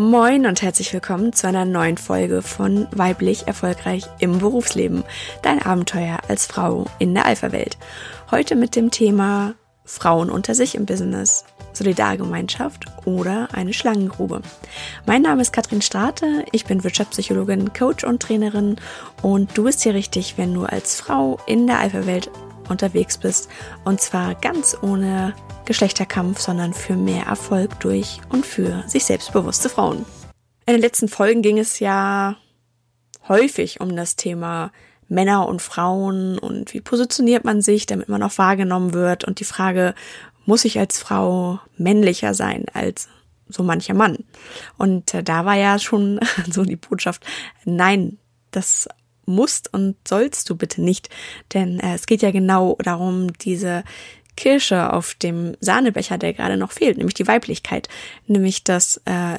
Moin 0.00 0.46
und 0.46 0.62
herzlich 0.62 0.94
willkommen 0.94 1.34
zu 1.34 1.46
einer 1.46 1.66
neuen 1.66 1.98
Folge 1.98 2.40
von 2.40 2.88
Weiblich 2.90 3.46
Erfolgreich 3.46 4.04
im 4.18 4.38
Berufsleben. 4.38 5.04
Dein 5.42 5.60
Abenteuer 5.60 6.20
als 6.26 6.46
Frau 6.46 6.86
in 6.98 7.12
der 7.12 7.26
Alpha-Welt. 7.26 7.76
Heute 8.30 8.56
mit 8.56 8.76
dem 8.76 8.90
Thema 8.90 9.52
Frauen 9.84 10.30
unter 10.30 10.54
sich 10.54 10.74
im 10.74 10.86
Business, 10.86 11.44
Solidargemeinschaft 11.74 12.86
oder 13.04 13.48
eine 13.52 13.74
Schlangengrube. 13.74 14.40
Mein 15.04 15.20
Name 15.20 15.42
ist 15.42 15.52
Katrin 15.52 15.82
Strate, 15.82 16.46
ich 16.50 16.64
bin 16.64 16.82
Wirtschaftspsychologin, 16.82 17.74
Coach 17.74 18.02
und 18.02 18.22
Trainerin 18.22 18.76
und 19.20 19.50
du 19.58 19.64
bist 19.64 19.82
hier 19.82 19.92
richtig, 19.92 20.38
wenn 20.38 20.54
du 20.54 20.64
als 20.64 20.98
Frau 20.98 21.38
in 21.46 21.66
der 21.66 21.78
Alpha-Welt 21.78 22.30
unterwegs 22.70 23.18
bist 23.18 23.48
und 23.84 24.00
zwar 24.00 24.34
ganz 24.34 24.76
ohne 24.80 25.34
Geschlechterkampf, 25.64 26.40
sondern 26.40 26.72
für 26.72 26.96
mehr 26.96 27.26
Erfolg 27.26 27.78
durch 27.80 28.20
und 28.30 28.46
für 28.46 28.84
sich 28.86 29.04
selbstbewusste 29.04 29.68
Frauen. 29.68 30.04
In 30.66 30.74
den 30.74 30.80
letzten 30.80 31.08
Folgen 31.08 31.42
ging 31.42 31.58
es 31.58 31.80
ja 31.80 32.36
häufig 33.28 33.80
um 33.80 33.94
das 33.96 34.16
Thema 34.16 34.72
Männer 35.08 35.48
und 35.48 35.60
Frauen 35.60 36.38
und 36.38 36.72
wie 36.72 36.80
positioniert 36.80 37.44
man 37.44 37.62
sich, 37.62 37.86
damit 37.86 38.08
man 38.08 38.22
auch 38.22 38.38
wahrgenommen 38.38 38.94
wird 38.94 39.24
und 39.24 39.40
die 39.40 39.44
Frage, 39.44 39.94
muss 40.46 40.64
ich 40.64 40.78
als 40.78 40.98
Frau 40.98 41.60
männlicher 41.76 42.34
sein 42.34 42.66
als 42.72 43.08
so 43.48 43.62
mancher 43.62 43.94
Mann? 43.94 44.18
Und 44.78 45.12
äh, 45.14 45.22
da 45.22 45.44
war 45.44 45.56
ja 45.56 45.78
schon 45.78 46.20
so 46.50 46.64
die 46.64 46.76
Botschaft, 46.76 47.24
nein, 47.64 48.18
das 48.50 48.88
musst 49.30 49.72
und 49.72 49.96
sollst 50.06 50.48
du 50.50 50.56
bitte 50.56 50.82
nicht, 50.82 51.08
denn 51.54 51.80
äh, 51.80 51.94
es 51.94 52.06
geht 52.06 52.22
ja 52.22 52.30
genau 52.30 52.76
darum, 52.82 53.32
diese 53.34 53.84
Kirsche 54.36 54.92
auf 54.92 55.14
dem 55.14 55.56
Sahnebecher, 55.60 56.18
der 56.18 56.32
gerade 56.32 56.56
noch 56.56 56.72
fehlt, 56.72 56.96
nämlich 56.96 57.14
die 57.14 57.26
Weiblichkeit, 57.26 57.88
nämlich 58.26 58.64
das 58.64 59.00
äh, 59.04 59.38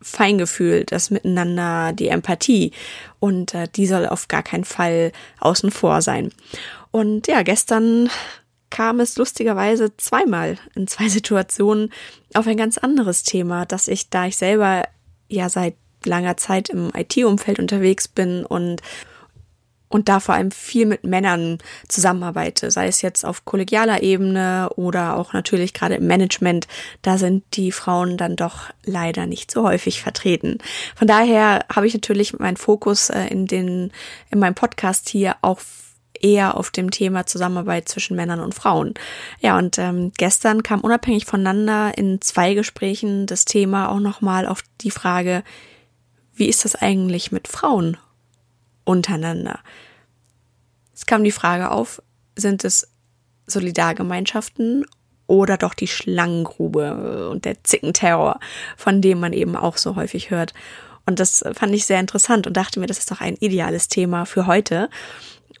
Feingefühl, 0.00 0.84
das 0.84 1.10
Miteinander, 1.10 1.92
die 1.92 2.08
Empathie 2.08 2.72
und 3.20 3.54
äh, 3.54 3.68
die 3.74 3.86
soll 3.86 4.06
auf 4.06 4.28
gar 4.28 4.42
keinen 4.42 4.64
Fall 4.64 5.12
außen 5.38 5.70
vor 5.70 6.02
sein. 6.02 6.32
Und 6.90 7.28
ja, 7.28 7.42
gestern 7.42 8.10
kam 8.70 9.00
es 9.00 9.16
lustigerweise 9.16 9.96
zweimal 9.96 10.58
in 10.74 10.88
zwei 10.88 11.08
Situationen 11.10 11.92
auf 12.34 12.46
ein 12.46 12.56
ganz 12.56 12.78
anderes 12.78 13.22
Thema, 13.22 13.64
dass 13.66 13.88
ich, 13.88 14.10
da 14.10 14.26
ich 14.26 14.36
selber 14.36 14.84
ja 15.28 15.48
seit 15.48 15.76
langer 16.04 16.36
Zeit 16.36 16.68
im 16.68 16.90
IT-Umfeld 16.96 17.60
unterwegs 17.60 18.08
bin 18.08 18.44
und 18.44 18.82
und 19.92 20.08
da 20.08 20.20
vor 20.20 20.34
allem 20.34 20.50
viel 20.50 20.86
mit 20.86 21.04
Männern 21.04 21.58
zusammenarbeite, 21.86 22.70
sei 22.70 22.86
es 22.86 23.02
jetzt 23.02 23.24
auf 23.24 23.44
kollegialer 23.44 24.02
Ebene 24.02 24.70
oder 24.76 25.16
auch 25.16 25.32
natürlich 25.34 25.74
gerade 25.74 25.96
im 25.96 26.06
Management, 26.06 26.66
da 27.02 27.18
sind 27.18 27.44
die 27.54 27.72
Frauen 27.72 28.16
dann 28.16 28.36
doch 28.36 28.70
leider 28.84 29.26
nicht 29.26 29.50
so 29.50 29.64
häufig 29.64 30.00
vertreten. 30.00 30.58
Von 30.96 31.08
daher 31.08 31.66
habe 31.72 31.86
ich 31.86 31.94
natürlich 31.94 32.38
meinen 32.38 32.56
Fokus 32.56 33.10
äh, 33.10 33.26
in 33.26 33.46
den 33.46 33.92
in 34.30 34.38
meinem 34.38 34.54
Podcast 34.54 35.10
hier 35.10 35.36
auch 35.42 35.60
eher 36.18 36.56
auf 36.56 36.70
dem 36.70 36.90
Thema 36.90 37.26
Zusammenarbeit 37.26 37.88
zwischen 37.88 38.16
Männern 38.16 38.40
und 38.40 38.54
Frauen. 38.54 38.94
Ja, 39.40 39.58
und 39.58 39.78
ähm, 39.78 40.12
gestern 40.16 40.62
kam 40.62 40.80
unabhängig 40.80 41.26
voneinander 41.26 41.96
in 41.98 42.20
zwei 42.20 42.54
Gesprächen 42.54 43.26
das 43.26 43.44
Thema 43.44 43.90
auch 43.90 44.00
nochmal 44.00 44.46
auf 44.46 44.62
die 44.80 44.90
Frage, 44.90 45.42
wie 46.34 46.46
ist 46.48 46.64
das 46.64 46.76
eigentlich 46.76 47.32
mit 47.32 47.48
Frauen 47.48 47.98
untereinander. 48.84 49.60
Es 50.94 51.06
kam 51.06 51.24
die 51.24 51.32
Frage 51.32 51.70
auf, 51.70 52.02
sind 52.36 52.64
es 52.64 52.88
Solidargemeinschaften 53.46 54.84
oder 55.26 55.56
doch 55.56 55.74
die 55.74 55.88
Schlangengrube 55.88 57.30
und 57.30 57.44
der 57.44 57.64
Zickenterror, 57.64 58.38
von 58.76 59.00
dem 59.00 59.20
man 59.20 59.32
eben 59.32 59.56
auch 59.56 59.76
so 59.76 59.96
häufig 59.96 60.30
hört. 60.30 60.52
Und 61.06 61.18
das 61.18 61.44
fand 61.54 61.74
ich 61.74 61.86
sehr 61.86 62.00
interessant 62.00 62.46
und 62.46 62.56
dachte 62.56 62.78
mir, 62.78 62.86
das 62.86 62.98
ist 62.98 63.10
doch 63.10 63.20
ein 63.20 63.36
ideales 63.36 63.88
Thema 63.88 64.24
für 64.24 64.46
heute. 64.46 64.88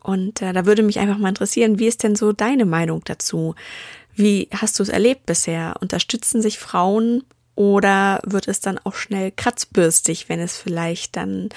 Und 0.02 0.42
äh, 0.42 0.52
da 0.52 0.66
würde 0.66 0.82
mich 0.82 0.98
einfach 0.98 1.18
mal 1.18 1.28
interessieren, 1.28 1.78
wie 1.78 1.86
ist 1.86 2.02
denn 2.02 2.16
so 2.16 2.32
deine 2.32 2.64
Meinung 2.64 3.02
dazu? 3.04 3.54
Wie 4.14 4.48
hast 4.54 4.78
du 4.78 4.82
es 4.82 4.88
erlebt 4.88 5.26
bisher? 5.26 5.74
Unterstützen 5.80 6.42
sich 6.42 6.58
Frauen 6.58 7.24
oder 7.54 8.20
wird 8.24 8.48
es 8.48 8.60
dann 8.60 8.78
auch 8.78 8.94
schnell 8.94 9.30
kratzbürstig, 9.30 10.28
wenn 10.28 10.40
es 10.40 10.56
vielleicht 10.56 11.16
dann 11.16 11.50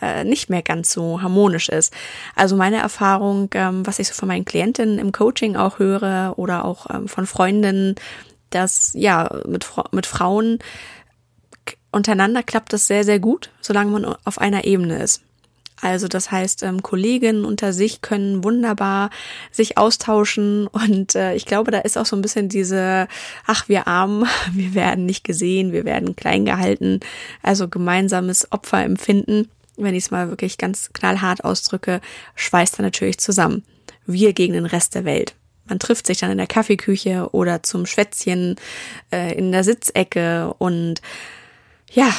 äh, 0.00 0.24
nicht 0.24 0.50
mehr 0.50 0.62
ganz 0.62 0.92
so 0.92 1.22
harmonisch 1.22 1.68
ist. 1.68 1.92
Also 2.34 2.56
meine 2.56 2.78
Erfahrung, 2.78 3.50
ähm, 3.54 3.86
was 3.86 3.98
ich 3.98 4.08
so 4.08 4.14
von 4.14 4.28
meinen 4.28 4.44
Klientinnen 4.44 4.98
im 4.98 5.12
Coaching 5.12 5.56
auch 5.56 5.78
höre 5.78 6.34
oder 6.36 6.64
auch 6.64 6.86
ähm, 6.90 7.08
von 7.08 7.26
Freundinnen, 7.26 7.94
dass 8.50 8.92
ja 8.94 9.28
mit, 9.46 9.66
mit 9.92 10.06
Frauen 10.06 10.58
untereinander 11.92 12.42
klappt 12.42 12.72
das 12.72 12.86
sehr, 12.86 13.04
sehr 13.04 13.18
gut, 13.18 13.50
solange 13.60 13.90
man 13.90 14.16
auf 14.24 14.38
einer 14.38 14.64
Ebene 14.64 15.02
ist. 15.02 15.22
Also 15.82 16.08
das 16.08 16.30
heißt, 16.30 16.62
ähm, 16.62 16.82
Kolleginnen 16.82 17.44
unter 17.44 17.72
sich 17.72 18.02
können 18.02 18.44
wunderbar 18.44 19.10
sich 19.50 19.78
austauschen 19.78 20.66
und 20.72 21.14
äh, 21.14 21.34
ich 21.34 21.46
glaube, 21.46 21.70
da 21.70 21.78
ist 21.78 21.96
auch 21.96 22.06
so 22.06 22.16
ein 22.16 22.22
bisschen 22.22 22.48
diese, 22.48 23.08
ach, 23.46 23.68
wir 23.68 23.86
armen, 23.86 24.26
wir 24.52 24.74
werden 24.74 25.06
nicht 25.06 25.24
gesehen, 25.24 25.72
wir 25.72 25.84
werden 25.84 26.16
klein 26.16 26.44
gehalten, 26.44 27.00
also 27.42 27.68
gemeinsames 27.68 28.50
Opferempfinden 28.52 29.48
wenn 29.84 29.94
ich 29.94 30.04
es 30.04 30.10
mal 30.10 30.28
wirklich 30.28 30.58
ganz 30.58 30.90
knallhart 30.92 31.44
ausdrücke, 31.44 32.00
schweißt 32.34 32.78
er 32.78 32.82
natürlich 32.82 33.18
zusammen. 33.18 33.64
Wir 34.06 34.32
gegen 34.32 34.54
den 34.54 34.66
Rest 34.66 34.94
der 34.94 35.04
Welt. 35.04 35.34
Man 35.68 35.78
trifft 35.78 36.06
sich 36.06 36.18
dann 36.18 36.32
in 36.32 36.38
der 36.38 36.46
Kaffeeküche 36.46 37.28
oder 37.32 37.62
zum 37.62 37.86
Schwätzchen 37.86 38.56
äh, 39.12 39.34
in 39.36 39.52
der 39.52 39.62
Sitzecke 39.62 40.52
und 40.58 41.00
ja, 41.90 42.12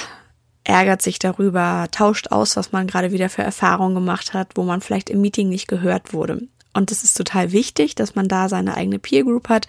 ärgert 0.63 1.01
sich 1.01 1.19
darüber, 1.19 1.87
tauscht 1.91 2.31
aus, 2.31 2.55
was 2.55 2.71
man 2.71 2.87
gerade 2.87 3.11
wieder 3.11 3.29
für 3.29 3.43
Erfahrungen 3.43 3.95
gemacht 3.95 4.33
hat, 4.33 4.51
wo 4.55 4.63
man 4.63 4.81
vielleicht 4.81 5.09
im 5.09 5.21
Meeting 5.21 5.49
nicht 5.49 5.67
gehört 5.67 6.13
wurde. 6.13 6.47
Und 6.73 6.91
es 6.91 7.03
ist 7.03 7.17
total 7.17 7.51
wichtig, 7.51 7.95
dass 7.95 8.15
man 8.15 8.27
da 8.27 8.47
seine 8.47 8.75
eigene 8.77 8.99
Peer 8.99 9.23
Group 9.23 9.49
hat, 9.49 9.67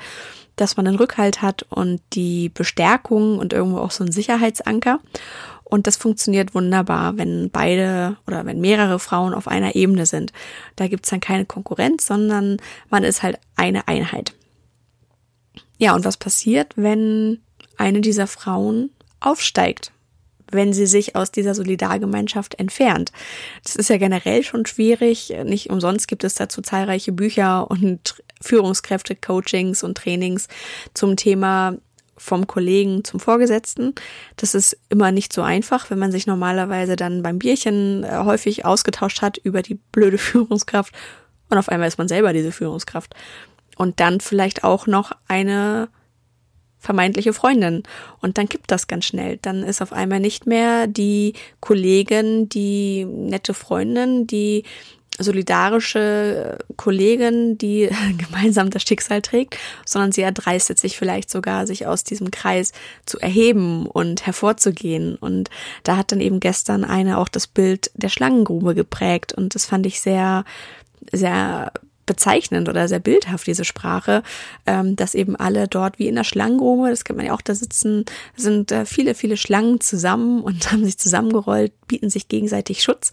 dass 0.57 0.77
man 0.77 0.87
einen 0.87 0.97
Rückhalt 0.97 1.43
hat 1.43 1.65
und 1.65 2.01
die 2.13 2.51
Bestärkung 2.51 3.39
und 3.39 3.53
irgendwo 3.53 3.79
auch 3.79 3.91
so 3.91 4.05
einen 4.05 4.13
Sicherheitsanker. 4.13 5.01
Und 5.73 5.87
das 5.87 5.97
funktioniert 5.97 6.55
wunderbar, 6.55 7.17
wenn 7.17 7.49
beide 7.49 8.19
oder 8.27 8.45
wenn 8.45 8.61
mehrere 8.61 8.99
Frauen 8.99 9.33
auf 9.33 9.49
einer 9.49 9.75
Ebene 9.75 10.05
sind. 10.05 10.31
Da 10.77 10.87
gibt's 10.87 11.09
dann 11.09 11.21
keine 11.21 11.47
Konkurrenz, 11.47 12.07
sondern 12.07 12.59
man 12.91 13.05
ist 13.05 13.23
halt 13.23 13.39
eine 13.57 13.89
Einheit. 13.89 14.35
Ja, 15.79 15.95
und 15.95 16.05
was 16.05 16.19
passiert, 16.19 16.75
wenn 16.77 17.41
eine 17.79 18.03
dieser 18.03 18.27
Frauen 18.27 18.91
aufsteigt? 19.21 19.93
wenn 20.55 20.75
sie 20.75 20.85
sich 20.85 21.17
aus 21.17 21.31
dieser 21.31 21.55
Solidargemeinschaft 21.55 22.57
entfernt. 22.57 23.11
Das 23.65 23.75
ist 23.75 23.89
ja 23.89 23.97
generell 23.97 24.43
schon 24.43 24.67
schwierig. 24.67 25.33
Nicht 25.45 25.71
umsonst 25.71 26.09
gibt 26.09 26.25
es 26.25 26.35
dazu 26.35 26.61
zahlreiche 26.61 27.11
Bücher 27.11 27.71
und 27.71 28.23
Führungskräfte-Coachings 28.43 29.83
und 29.83 29.97
Trainings 29.97 30.49
zum 30.93 31.17
Thema 31.17 31.79
vom 32.23 32.47
Kollegen 32.47 33.03
zum 33.05 33.19
Vorgesetzten. 33.19 33.95
Das 34.37 34.55
ist 34.55 34.79
immer 34.89 35.11
nicht 35.11 35.33
so 35.33 35.43
einfach, 35.43 35.91
wenn 35.91 35.99
man 35.99 36.13
sich 36.13 36.27
normalerweise 36.27 36.97
dann 36.97 37.23
beim 37.23 37.39
Bierchen 37.39 38.05
äh, 38.05 38.19
häufig 38.25 38.65
ausgetauscht 38.65 39.23
hat 39.23 39.39
über 39.39 39.63
die 39.63 39.75
blöde 39.75 40.19
Führungskraft 40.19 40.95
und 41.53 41.59
auf 41.59 41.69
einmal 41.69 41.89
ist 41.89 41.99
man 41.99 42.09
selber 42.09 42.33
diese 42.33 42.51
Führungskraft. 42.51 43.15
Und 43.77 44.01
dann 44.01 44.21
vielleicht 44.21 44.65
auch 44.65 44.87
noch 44.87 45.13
eine 45.29 45.89
vermeintliche 46.79 47.35
Freundin. 47.35 47.83
Und 48.21 48.39
dann 48.39 48.49
kippt 48.49 48.71
das 48.71 48.87
ganz 48.87 49.05
schnell. 49.05 49.39
Dann 49.43 49.63
ist 49.63 49.83
auf 49.83 49.93
einmal 49.93 50.19
nicht 50.19 50.47
mehr 50.47 50.87
die 50.87 51.35
Kollegin, 51.61 52.49
die 52.49 53.05
nette 53.05 53.53
Freundin, 53.53 54.27
die 54.27 54.65
solidarische 55.19 56.59
Kollegin, 56.77 57.59
die 57.59 57.91
gemeinsam 58.19 58.71
das 58.71 58.83
Schicksal 58.83 59.23
trägt, 59.23 59.57
sondern 59.85 60.13
sie 60.13 60.23
erdreistet 60.23 60.79
sich 60.79 60.97
vielleicht 60.97 61.31
sogar, 61.31 61.67
sich 61.67 61.87
aus 61.87 62.05
diesem 62.05 62.31
Kreis 62.31 62.73
zu 63.07 63.19
erheben 63.19 63.87
und 63.87 64.27
hervorzugehen. 64.27 65.17
Und 65.17 65.51
da 65.83 65.97
hat 65.97 66.13
dann 66.13 66.21
eben 66.21 66.41
gestern 66.41 66.85
eine 66.85 67.19
auch 67.19 67.29
das 67.29 67.47
Bild 67.47 67.91
der 67.95 68.09
Schlangengrube 68.09 68.75
geprägt. 68.75 69.33
Und 69.33 69.55
das 69.55 69.67
fand 69.67 69.87
ich 69.87 70.01
sehr, 70.01 70.45
sehr 71.13 71.73
bezeichnend 72.07 72.69
oder 72.69 72.89
sehr 72.89 72.99
bildhaft, 72.99 73.47
diese 73.47 73.65
Sprache, 73.65 74.23
ähm, 74.67 74.97
dass 74.97 75.15
eben 75.15 75.37
alle 75.37 75.69
dort 75.69 75.99
wie 75.99 76.09
in 76.09 76.17
der 76.17 76.25
Schlangengrube, 76.25 76.91
das 76.91 77.05
kennt 77.05 77.19
man 77.19 77.27
ja 77.27 77.35
auch, 77.35 77.43
da 77.43 77.55
sitzen, 77.55 78.05
sind 78.37 78.73
äh, 78.73 78.85
viele, 78.87 79.15
viele 79.15 79.37
Schlangen 79.37 79.81
zusammen 79.81 80.43
und 80.43 80.73
haben 80.73 80.85
sich 80.85 80.99
zusammengerollt, 80.99 81.73
bieten 81.87 82.11
sich 82.11 82.29
gegenseitig 82.29 82.83
Schutz. 82.83 83.13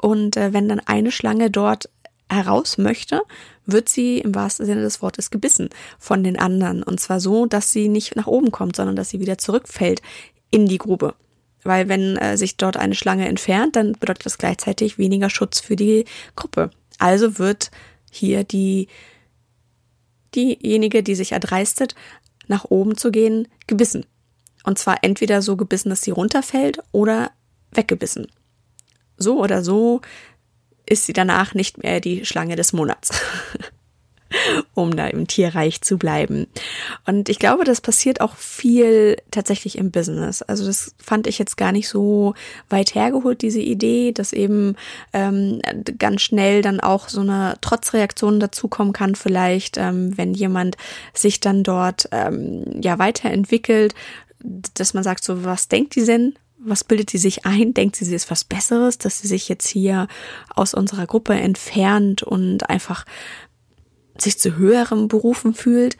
Und 0.00 0.36
äh, 0.36 0.52
wenn 0.52 0.68
dann 0.68 0.80
eine 0.80 1.10
Schlange 1.10 1.50
dort 1.50 1.88
heraus 2.28 2.78
möchte, 2.78 3.22
wird 3.66 3.88
sie 3.88 4.18
im 4.18 4.34
wahrsten 4.34 4.66
Sinne 4.66 4.82
des 4.82 5.02
Wortes 5.02 5.30
gebissen 5.30 5.68
von 5.98 6.24
den 6.24 6.38
anderen. 6.38 6.82
Und 6.82 7.00
zwar 7.00 7.20
so, 7.20 7.46
dass 7.46 7.72
sie 7.72 7.88
nicht 7.88 8.16
nach 8.16 8.26
oben 8.26 8.50
kommt, 8.50 8.76
sondern 8.76 8.96
dass 8.96 9.10
sie 9.10 9.20
wieder 9.20 9.38
zurückfällt 9.38 10.02
in 10.50 10.66
die 10.66 10.78
Grube. 10.78 11.14
Weil 11.62 11.88
wenn 11.88 12.16
äh, 12.16 12.36
sich 12.36 12.56
dort 12.56 12.76
eine 12.76 12.94
Schlange 12.94 13.26
entfernt, 13.26 13.76
dann 13.76 13.92
bedeutet 13.92 14.26
das 14.26 14.38
gleichzeitig 14.38 14.98
weniger 14.98 15.30
Schutz 15.30 15.60
für 15.60 15.76
die 15.76 16.04
Gruppe. 16.36 16.70
Also 16.98 17.38
wird 17.38 17.70
hier 18.10 18.44
die, 18.44 18.88
diejenige, 20.34 21.02
die 21.02 21.14
sich 21.14 21.32
erdreistet, 21.32 21.94
nach 22.46 22.66
oben 22.66 22.96
zu 22.96 23.10
gehen, 23.10 23.48
gebissen. 23.66 24.04
Und 24.64 24.78
zwar 24.78 24.98
entweder 25.02 25.42
so 25.42 25.56
gebissen, 25.56 25.88
dass 25.90 26.02
sie 26.02 26.10
runterfällt 26.10 26.78
oder 26.92 27.30
weggebissen. 27.72 28.26
So 29.16 29.40
oder 29.40 29.62
so 29.62 30.00
ist 30.86 31.06
sie 31.06 31.12
danach 31.12 31.54
nicht 31.54 31.82
mehr 31.82 32.00
die 32.00 32.24
Schlange 32.26 32.56
des 32.56 32.72
Monats. 32.72 33.10
um 34.74 34.96
da 34.96 35.06
im 35.06 35.26
Tierreich 35.26 35.80
zu 35.80 35.96
bleiben. 35.96 36.46
Und 37.06 37.28
ich 37.28 37.38
glaube, 37.38 37.64
das 37.64 37.80
passiert 37.80 38.20
auch 38.20 38.36
viel 38.36 39.16
tatsächlich 39.30 39.78
im 39.78 39.90
Business. 39.90 40.42
Also 40.42 40.66
das 40.66 40.94
fand 40.98 41.26
ich 41.26 41.38
jetzt 41.38 41.56
gar 41.56 41.72
nicht 41.72 41.88
so 41.88 42.34
weit 42.68 42.94
hergeholt, 42.94 43.42
diese 43.42 43.60
Idee, 43.60 44.12
dass 44.12 44.32
eben 44.32 44.76
ähm, 45.12 45.60
ganz 45.98 46.22
schnell 46.22 46.62
dann 46.62 46.80
auch 46.80 47.08
so 47.08 47.20
eine 47.20 47.56
Trotzreaktion 47.60 48.40
dazukommen 48.40 48.92
kann, 48.92 49.14
vielleicht, 49.14 49.76
ähm, 49.76 50.16
wenn 50.16 50.34
jemand 50.34 50.76
sich 51.12 51.40
dann 51.40 51.62
dort 51.62 52.08
ähm, 52.10 52.64
ja 52.82 52.98
weiterentwickelt, 52.98 53.94
dass 54.74 54.94
man 54.94 55.04
sagt, 55.04 55.24
so 55.24 55.44
was 55.44 55.68
denkt 55.68 55.94
die 55.94 56.04
denn? 56.04 56.34
Was 56.64 56.84
bildet 56.84 57.10
sie 57.10 57.18
sich 57.18 57.46
ein? 57.46 57.74
Denkt 57.74 57.96
sie, 57.96 58.04
sie 58.04 58.14
ist 58.14 58.30
was 58.30 58.44
Besseres, 58.44 58.98
dass 58.98 59.20
sie 59.20 59.28
sich 59.28 59.48
jetzt 59.48 59.68
hier 59.68 60.08
aus 60.54 60.74
unserer 60.74 61.06
Gruppe 61.06 61.34
entfernt 61.34 62.22
und 62.22 62.68
einfach 62.70 63.04
sich 64.18 64.38
zu 64.38 64.56
höherem 64.56 65.08
berufen 65.08 65.54
fühlt. 65.54 65.96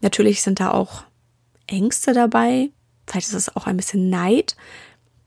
Natürlich 0.00 0.42
sind 0.42 0.60
da 0.60 0.70
auch 0.70 1.04
Ängste 1.66 2.12
dabei. 2.12 2.70
Vielleicht 3.06 3.28
ist 3.28 3.34
es 3.34 3.56
auch 3.56 3.66
ein 3.66 3.76
bisschen 3.76 4.10
Neid. 4.10 4.56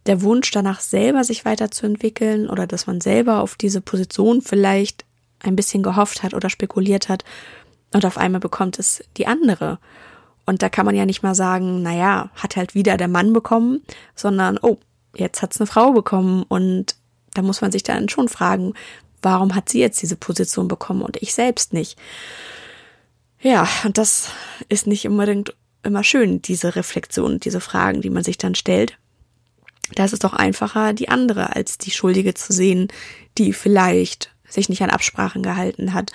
Der 0.05 0.21
Wunsch 0.21 0.51
danach 0.51 0.79
selber 0.79 1.23
sich 1.23 1.45
weiterzuentwickeln 1.45 2.49
oder 2.49 2.67
dass 2.67 2.87
man 2.87 3.01
selber 3.01 3.41
auf 3.41 3.55
diese 3.55 3.81
Position 3.81 4.41
vielleicht 4.41 5.05
ein 5.39 5.55
bisschen 5.55 5.83
gehofft 5.83 6.23
hat 6.23 6.33
oder 6.33 6.49
spekuliert 6.49 7.09
hat 7.09 7.23
und 7.93 8.05
auf 8.05 8.17
einmal 8.17 8.39
bekommt 8.39 8.79
es 8.79 9.03
die 9.17 9.27
andere. 9.27 9.79
Und 10.49 10.63
da 10.63 10.69
kann 10.69 10.87
man 10.87 10.95
ja 10.95 11.05
nicht 11.05 11.21
mal 11.21 11.35
sagen, 11.35 11.83
naja, 11.83 12.31
hat 12.33 12.55
halt 12.55 12.73
wieder 12.73 12.97
der 12.97 13.07
Mann 13.07 13.33
bekommen, 13.33 13.83
sondern, 14.15 14.57
oh, 14.59 14.79
jetzt 15.15 15.43
hat's 15.43 15.61
eine 15.61 15.67
Frau 15.67 15.91
bekommen 15.91 16.41
und 16.41 16.95
da 17.35 17.43
muss 17.43 17.61
man 17.61 17.71
sich 17.71 17.83
dann 17.83 18.09
schon 18.09 18.29
fragen, 18.29 18.73
warum 19.21 19.53
hat 19.53 19.69
sie 19.69 19.79
jetzt 19.79 20.01
diese 20.01 20.15
Position 20.15 20.67
bekommen 20.67 21.03
und 21.03 21.21
ich 21.21 21.35
selbst 21.35 21.71
nicht? 21.71 21.99
Ja, 23.39 23.69
und 23.85 23.99
das 23.99 24.31
ist 24.69 24.87
nicht 24.87 25.07
unbedingt 25.07 25.55
immer 25.83 26.03
schön, 26.03 26.41
diese 26.41 26.75
Reflexion, 26.75 27.39
diese 27.39 27.61
Fragen, 27.61 28.01
die 28.01 28.09
man 28.09 28.23
sich 28.23 28.39
dann 28.39 28.55
stellt. 28.55 28.97
Da 29.93 30.05
ist 30.05 30.13
es 30.13 30.19
doch 30.19 30.33
einfacher, 30.33 30.93
die 30.93 31.09
andere 31.09 31.55
als 31.55 31.77
die 31.77 31.91
Schuldige 31.91 32.33
zu 32.33 32.53
sehen, 32.53 32.87
die 33.37 33.53
vielleicht 33.53 34.31
sich 34.47 34.67
nicht 34.67 34.81
an 34.81 34.89
Absprachen 34.89 35.43
gehalten 35.43 35.93
hat 35.93 36.11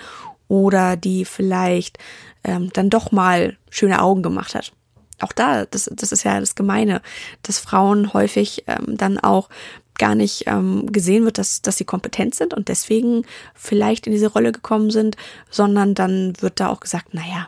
oder 0.49 0.97
die 0.97 1.23
vielleicht 1.23 1.99
ähm, 2.45 2.69
dann 2.73 2.89
doch 2.89 3.11
mal 3.11 3.57
schöne 3.69 4.01
Augen 4.01 4.21
gemacht 4.23 4.55
hat. 4.55 4.71
Auch 5.19 5.31
da, 5.31 5.65
das, 5.65 5.89
das 5.93 6.11
ist 6.11 6.23
ja 6.23 6.39
das 6.39 6.55
Gemeine, 6.55 7.01
dass 7.43 7.59
Frauen 7.59 8.13
häufig 8.13 8.63
ähm, 8.67 8.97
dann 8.97 9.17
auch 9.17 9.49
gar 9.97 10.15
nicht 10.15 10.43
ähm, 10.47 10.91
gesehen 10.91 11.23
wird, 11.23 11.37
dass, 11.37 11.61
dass 11.61 11.77
sie 11.77 11.85
kompetent 11.85 12.35
sind 12.35 12.53
und 12.53 12.67
deswegen 12.67 13.25
vielleicht 13.53 14.07
in 14.07 14.13
diese 14.13 14.27
Rolle 14.27 14.51
gekommen 14.51 14.91
sind, 14.91 15.15
sondern 15.49 15.95
dann 15.95 16.33
wird 16.41 16.59
da 16.59 16.67
auch 16.67 16.81
gesagt, 16.81 17.13
naja, 17.13 17.47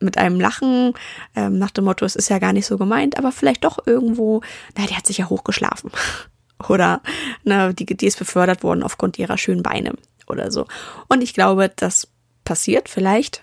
mit 0.00 0.18
einem 0.18 0.38
Lachen 0.38 0.92
ähm, 1.34 1.58
nach 1.58 1.70
dem 1.70 1.84
Motto, 1.84 2.04
es 2.04 2.14
ist 2.14 2.28
ja 2.28 2.38
gar 2.38 2.52
nicht 2.52 2.66
so 2.66 2.76
gemeint, 2.76 3.18
aber 3.18 3.32
vielleicht 3.32 3.64
doch 3.64 3.78
irgendwo, 3.86 4.42
na, 4.76 4.86
die 4.86 4.94
hat 4.94 5.06
sich 5.06 5.18
ja 5.18 5.28
hochgeschlafen. 5.28 5.90
oder 6.68 7.02
na, 7.44 7.72
die, 7.72 7.86
die 7.86 8.06
ist 8.06 8.18
befördert 8.18 8.62
worden 8.62 8.82
aufgrund 8.82 9.18
ihrer 9.18 9.38
schönen 9.38 9.62
Beine 9.62 9.94
oder 10.26 10.50
so. 10.50 10.66
Und 11.08 11.22
ich 11.22 11.34
glaube, 11.34 11.70
das 11.74 12.08
passiert 12.44 12.88
vielleicht. 12.88 13.42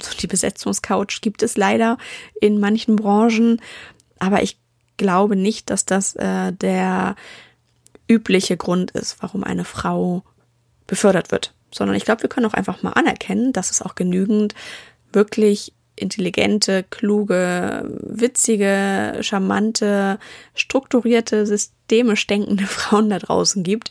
So 0.00 0.16
die 0.16 0.26
Besetzungscouch 0.26 1.20
gibt 1.20 1.42
es 1.42 1.56
leider 1.56 1.98
in 2.40 2.60
manchen 2.60 2.96
Branchen, 2.96 3.60
aber 4.18 4.42
ich 4.42 4.58
glaube 4.96 5.36
nicht, 5.36 5.70
dass 5.70 5.84
das 5.84 6.14
äh, 6.16 6.52
der 6.52 7.16
übliche 8.08 8.56
Grund 8.56 8.92
ist, 8.92 9.16
warum 9.20 9.44
eine 9.44 9.64
Frau 9.64 10.22
befördert 10.86 11.32
wird, 11.32 11.54
sondern 11.72 11.96
ich 11.96 12.04
glaube, 12.04 12.22
wir 12.22 12.28
können 12.28 12.46
auch 12.46 12.54
einfach 12.54 12.82
mal 12.82 12.92
anerkennen, 12.92 13.52
dass 13.52 13.70
es 13.70 13.82
auch 13.82 13.94
genügend 13.94 14.54
wirklich 15.12 15.72
intelligente, 15.96 16.84
kluge, 16.90 17.90
witzige, 18.02 19.18
charmante, 19.22 20.18
strukturierte, 20.54 21.46
systemisch 21.46 22.26
denkende 22.26 22.64
Frauen 22.66 23.10
da 23.10 23.18
draußen 23.18 23.62
gibt, 23.62 23.90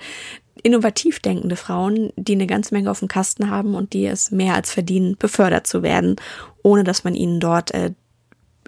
innovativ 0.66 1.20
denkende 1.20 1.58
Frauen, 1.58 2.12
die 2.16 2.34
eine 2.34 2.48
ganze 2.48 2.74
Menge 2.74 2.90
auf 2.90 2.98
dem 2.98 3.08
Kasten 3.08 3.52
haben 3.52 3.76
und 3.76 3.94
die 3.94 4.08
es 4.08 4.32
mehr 4.32 4.56
als 4.56 4.72
verdienen, 4.72 5.16
befördert 5.16 5.68
zu 5.68 5.84
werden, 5.84 6.16
ohne 6.64 6.84
dass 6.84 7.04
man 7.04 7.14
ihnen 7.14 7.40
dort 7.40 7.70
äh, 7.72 7.92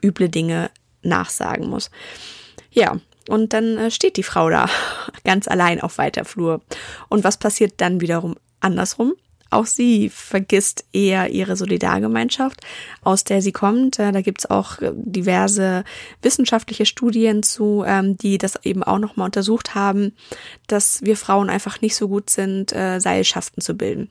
üble 0.04 0.30
Dinge 0.30 0.70
nachsagen 1.02 1.68
muss. 1.68 1.90
Ja, 2.70 3.00
und 3.28 3.52
dann 3.54 3.80
äh, 3.80 3.90
steht 3.90 4.18
die 4.18 4.24
Frau 4.24 4.48
da 4.52 4.70
ganz 5.24 5.48
allein 5.48 5.82
auf 5.82 5.98
weiter 5.98 6.24
Flur. 6.24 6.62
Und 7.10 7.24
was 7.24 7.38
passiert 7.38 7.74
dann 7.78 8.00
wiederum 8.00 8.36
andersrum? 8.60 9.16
Auch 9.50 9.66
sie 9.66 10.10
vergisst 10.10 10.86
eher 10.94 11.30
ihre 11.30 11.56
Solidargemeinschaft, 11.56 12.62
aus 13.04 13.24
der 13.24 13.42
sie 13.42 13.52
kommt. 13.52 14.00
Äh, 14.00 14.12
da 14.12 14.22
gibt's 14.22 14.46
auch 14.46 14.80
äh, 14.80 14.92
diverse 14.96 15.84
wissenschaftliche 16.22 16.86
Studien 16.86 17.44
zu, 17.44 17.84
ähm, 17.86 18.18
die 18.18 18.38
das 18.38 18.60
eben 18.64 18.84
auch 18.84 19.00
nochmal 19.00 19.26
untersucht 19.26 19.76
haben, 19.76 20.14
dass 20.68 21.02
wir 21.02 21.18
Frauen 21.18 21.50
einfach 21.50 21.82
nicht 21.82 21.96
so 21.96 22.08
gut 22.08 22.30
sind, 22.30 22.70
Seilschaften 22.70 23.62
zu 23.62 23.76
bilden. 23.76 24.10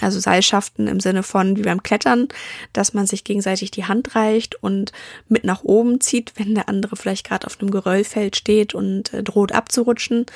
Also 0.00 0.20
Seilschaften 0.20 0.86
im 0.86 1.00
Sinne 1.00 1.22
von 1.22 1.56
wie 1.56 1.62
beim 1.62 1.82
Klettern, 1.82 2.28
dass 2.72 2.94
man 2.94 3.06
sich 3.06 3.24
gegenseitig 3.24 3.70
die 3.70 3.86
Hand 3.86 4.14
reicht 4.14 4.62
und 4.62 4.92
mit 5.28 5.44
nach 5.44 5.64
oben 5.64 6.00
zieht, 6.00 6.32
wenn 6.36 6.54
der 6.54 6.68
andere 6.68 6.96
vielleicht 6.96 7.26
gerade 7.26 7.46
auf 7.46 7.60
einem 7.60 7.70
Geröllfeld 7.70 8.36
steht 8.36 8.74
und 8.74 9.12
äh, 9.12 9.22
droht 9.22 9.52
abzurutschen. 9.52 10.26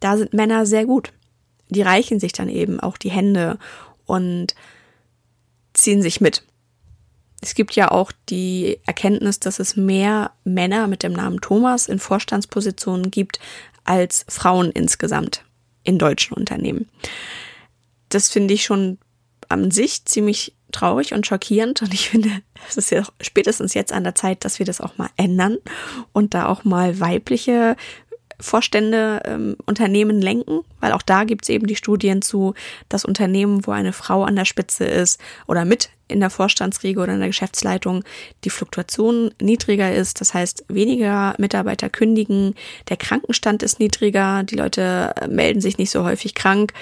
Da 0.00 0.16
sind 0.16 0.34
Männer 0.34 0.66
sehr 0.66 0.84
gut. 0.84 1.12
Die 1.74 1.82
reichen 1.82 2.20
sich 2.20 2.32
dann 2.32 2.48
eben 2.48 2.80
auch 2.80 2.96
die 2.96 3.10
Hände 3.10 3.58
und 4.06 4.54
ziehen 5.72 6.02
sich 6.02 6.20
mit. 6.20 6.44
Es 7.42 7.54
gibt 7.54 7.74
ja 7.76 7.90
auch 7.90 8.12
die 8.30 8.78
Erkenntnis, 8.86 9.40
dass 9.40 9.58
es 9.58 9.76
mehr 9.76 10.30
Männer 10.44 10.86
mit 10.86 11.02
dem 11.02 11.12
Namen 11.12 11.40
Thomas 11.40 11.88
in 11.88 11.98
Vorstandspositionen 11.98 13.10
gibt 13.10 13.38
als 13.84 14.24
Frauen 14.28 14.70
insgesamt 14.70 15.44
in 15.82 15.98
deutschen 15.98 16.34
Unternehmen 16.34 16.88
das 18.14 18.28
finde 18.28 18.54
ich 18.54 18.64
schon 18.64 18.98
an 19.48 19.70
sich 19.70 20.04
ziemlich 20.04 20.54
traurig 20.72 21.14
und 21.14 21.26
schockierend 21.26 21.82
und 21.82 21.92
ich 21.92 22.08
finde, 22.08 22.30
es 22.68 22.76
ist 22.76 22.90
ja 22.90 23.04
spätestens 23.20 23.74
jetzt 23.74 23.92
an 23.92 24.04
der 24.04 24.14
Zeit, 24.14 24.44
dass 24.44 24.58
wir 24.58 24.66
das 24.66 24.80
auch 24.80 24.96
mal 24.96 25.10
ändern 25.16 25.58
und 26.12 26.34
da 26.34 26.46
auch 26.46 26.64
mal 26.64 26.98
weibliche 26.98 27.76
Vorstände 28.40 29.22
ähm, 29.24 29.56
Unternehmen 29.66 30.20
lenken, 30.20 30.60
weil 30.80 30.92
auch 30.92 31.02
da 31.02 31.24
gibt 31.24 31.44
es 31.44 31.48
eben 31.48 31.66
die 31.66 31.76
Studien 31.76 32.22
zu, 32.22 32.54
dass 32.88 33.04
Unternehmen, 33.04 33.66
wo 33.66 33.72
eine 33.72 33.92
Frau 33.92 34.24
an 34.24 34.36
der 34.36 34.44
Spitze 34.44 34.84
ist 34.84 35.20
oder 35.46 35.64
mit 35.64 35.90
in 36.08 36.20
der 36.20 36.30
Vorstandsriege 36.30 37.00
oder 37.00 37.14
in 37.14 37.20
der 37.20 37.28
Geschäftsleitung, 37.28 38.04
die 38.44 38.50
Fluktuation 38.50 39.30
niedriger 39.40 39.94
ist. 39.94 40.20
Das 40.20 40.34
heißt, 40.34 40.64
weniger 40.68 41.34
Mitarbeiter 41.38 41.88
kündigen, 41.88 42.54
der 42.88 42.96
Krankenstand 42.96 43.62
ist 43.62 43.80
niedriger, 43.80 44.42
die 44.42 44.56
Leute 44.56 45.14
äh, 45.20 45.28
melden 45.28 45.60
sich 45.60 45.78
nicht 45.78 45.90
so 45.90 46.04
häufig 46.04 46.34
krank 46.34 46.72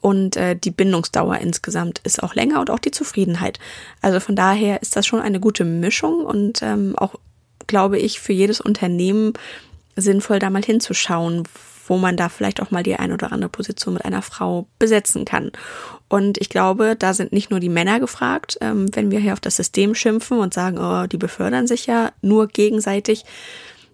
und 0.00 0.36
äh, 0.36 0.54
die 0.56 0.70
Bindungsdauer 0.70 1.38
insgesamt 1.38 2.00
ist 2.04 2.22
auch 2.22 2.34
länger 2.34 2.60
und 2.60 2.70
auch 2.70 2.78
die 2.78 2.90
Zufriedenheit. 2.90 3.58
Also 4.00 4.20
von 4.20 4.36
daher 4.36 4.82
ist 4.82 4.96
das 4.96 5.06
schon 5.06 5.20
eine 5.20 5.40
gute 5.40 5.64
Mischung 5.64 6.24
und 6.24 6.62
ähm, 6.62 6.94
auch, 6.96 7.14
glaube 7.66 7.98
ich, 7.98 8.20
für 8.20 8.32
jedes 8.32 8.60
Unternehmen 8.60 9.32
sinnvoll, 10.00 10.38
da 10.38 10.50
mal 10.50 10.62
hinzuschauen, 10.62 11.44
wo 11.86 11.96
man 11.96 12.16
da 12.16 12.28
vielleicht 12.28 12.60
auch 12.60 12.70
mal 12.70 12.82
die 12.82 12.96
ein 12.96 13.12
oder 13.12 13.32
andere 13.32 13.48
Position 13.48 13.94
mit 13.94 14.04
einer 14.04 14.22
Frau 14.22 14.66
besetzen 14.78 15.24
kann. 15.24 15.52
Und 16.08 16.38
ich 16.38 16.48
glaube, 16.48 16.96
da 16.98 17.14
sind 17.14 17.32
nicht 17.32 17.50
nur 17.50 17.60
die 17.60 17.68
Männer 17.68 18.00
gefragt, 18.00 18.58
ähm, 18.60 18.94
wenn 18.94 19.10
wir 19.10 19.20
hier 19.20 19.32
auf 19.32 19.40
das 19.40 19.56
System 19.56 19.94
schimpfen 19.94 20.38
und 20.38 20.54
sagen, 20.54 20.78
oh, 20.78 21.06
die 21.06 21.16
befördern 21.16 21.66
sich 21.66 21.86
ja 21.86 22.12
nur 22.20 22.48
gegenseitig, 22.48 23.24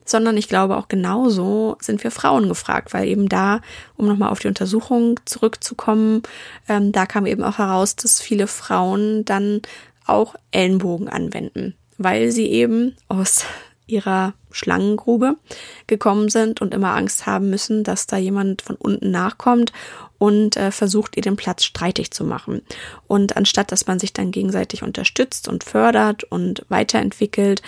sondern 0.05 0.37
ich 0.37 0.49
glaube 0.49 0.77
auch 0.77 0.89
genauso 0.89 1.77
sind 1.81 2.05
wir 2.05 2.11
Frauen 2.11 2.49
gefragt, 2.49 2.93
weil 2.93 3.09
eben 3.09 3.29
da, 3.29 3.61
um 3.97 4.07
nochmal 4.07 4.31
auf 4.31 4.39
die 4.39 4.49
Untersuchung 4.49 5.19
zurückzukommen, 5.25 6.23
ähm, 6.69 6.93
da 6.93 7.07
kam 7.07 7.27
eben 7.27 7.43
auch 7.43 7.59
heraus, 7.59 7.97
dass 7.97 8.21
viele 8.21 8.47
Frauen 8.47 9.25
dann 9.25 9.63
auch 10.07 10.35
Ellenbogen 10.51 11.09
anwenden, 11.09 11.75
weil 11.97 12.31
sie 12.31 12.47
eben 12.47 12.97
aus 13.09 13.47
ihrer 13.87 14.35
Schlangengrube 14.51 15.37
gekommen 15.87 16.29
sind 16.29 16.61
und 16.61 16.73
immer 16.73 16.95
Angst 16.95 17.27
haben 17.27 17.51
müssen, 17.51 17.85
dass 17.85 18.07
da 18.07 18.17
jemand 18.17 18.63
von 18.63 18.77
unten 18.77 19.11
nachkommt 19.11 19.73
und 20.19 20.57
äh, 20.57 20.71
versucht, 20.71 21.17
ihr 21.17 21.23
den 21.23 21.37
Platz 21.37 21.65
streitig 21.65 22.11
zu 22.11 22.25
machen. 22.25 22.63
Und 23.07 23.37
anstatt 23.37 23.73
dass 23.73 23.87
man 23.87 23.99
sich 23.99 24.13
dann 24.13 24.31
gegenseitig 24.31 24.83
unterstützt 24.83 25.49
und 25.49 25.65
fördert 25.65 26.25
und 26.25 26.65
weiterentwickelt, 26.69 27.63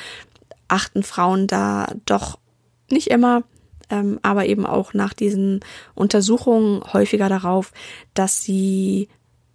achten 0.68 1.02
Frauen 1.02 1.46
da 1.46 1.92
doch 2.06 2.38
nicht 2.90 3.08
immer, 3.08 3.42
ähm, 3.90 4.18
aber 4.22 4.46
eben 4.46 4.66
auch 4.66 4.94
nach 4.94 5.12
diesen 5.12 5.60
Untersuchungen 5.94 6.82
häufiger 6.92 7.28
darauf, 7.28 7.72
dass 8.14 8.42
sie 8.42 9.08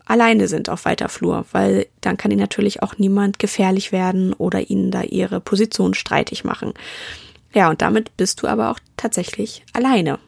alleine 0.05 0.47
sind 0.47 0.69
auf 0.69 0.85
weiter 0.85 1.09
Flur, 1.09 1.45
weil 1.51 1.87
dann 2.01 2.17
kann 2.17 2.31
ihnen 2.31 2.39
natürlich 2.39 2.83
auch 2.83 2.97
niemand 2.97 3.39
gefährlich 3.39 3.91
werden 3.91 4.33
oder 4.33 4.69
ihnen 4.69 4.91
da 4.91 5.01
ihre 5.03 5.39
Position 5.39 5.93
streitig 5.93 6.43
machen. 6.43 6.73
Ja, 7.53 7.69
und 7.69 7.81
damit 7.81 8.15
bist 8.17 8.41
du 8.41 8.47
aber 8.47 8.71
auch 8.71 8.79
tatsächlich 8.97 9.63
alleine. 9.73 10.19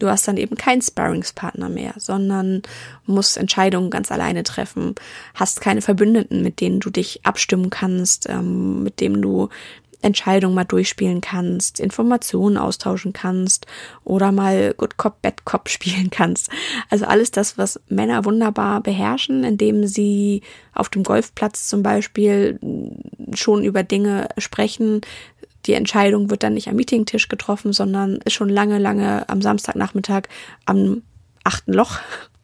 Du 0.00 0.08
hast 0.08 0.26
dann 0.26 0.38
eben 0.38 0.56
keinen 0.56 0.80
Sparringspartner 0.80 1.68
mehr, 1.68 1.92
sondern 1.98 2.62
musst 3.04 3.36
Entscheidungen 3.36 3.90
ganz 3.90 4.10
alleine 4.10 4.42
treffen, 4.42 4.94
hast 5.34 5.60
keine 5.60 5.82
Verbündeten, 5.82 6.42
mit 6.42 6.60
denen 6.60 6.80
du 6.80 6.88
dich 6.88 7.20
abstimmen 7.24 7.68
kannst, 7.68 8.28
ähm, 8.28 8.82
mit 8.82 9.00
dem 9.00 9.20
du 9.20 9.50
Entscheidungen 10.02 10.54
mal 10.54 10.64
durchspielen 10.64 11.20
kannst, 11.20 11.80
Informationen 11.80 12.56
austauschen 12.56 13.12
kannst 13.12 13.66
oder 14.04 14.32
mal 14.32 14.74
Good 14.76 14.96
Cop, 14.96 15.20
Bad 15.22 15.44
Cop 15.44 15.68
spielen 15.70 16.10
kannst. 16.10 16.50
Also 16.88 17.04
alles 17.04 17.30
das, 17.30 17.58
was 17.58 17.80
Männer 17.88 18.24
wunderbar 18.24 18.82
beherrschen, 18.82 19.44
indem 19.44 19.86
sie 19.86 20.42
auf 20.74 20.88
dem 20.88 21.02
Golfplatz 21.02 21.68
zum 21.68 21.82
Beispiel 21.82 22.58
schon 23.34 23.64
über 23.64 23.82
Dinge 23.82 24.28
sprechen, 24.38 25.02
die 25.66 25.74
Entscheidung 25.74 26.30
wird 26.30 26.42
dann 26.42 26.54
nicht 26.54 26.68
am 26.68 26.76
Meetingtisch 26.76 27.28
getroffen, 27.28 27.72
sondern 27.72 28.16
ist 28.24 28.32
schon 28.32 28.48
lange, 28.48 28.78
lange 28.78 29.28
am 29.28 29.42
Samstagnachmittag 29.42 30.22
am 30.64 31.02
achten 31.44 31.72
Loch 31.72 31.98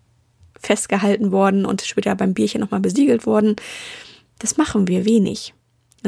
festgehalten 0.60 1.32
worden 1.32 1.64
und 1.64 1.82
später 1.82 2.14
beim 2.14 2.34
Bierchen 2.34 2.60
nochmal 2.60 2.80
besiegelt 2.80 3.24
worden. 3.24 3.56
Das 4.38 4.58
machen 4.58 4.86
wir 4.88 5.04
wenig. 5.06 5.54